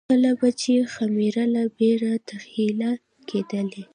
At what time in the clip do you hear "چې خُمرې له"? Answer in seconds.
0.61-1.61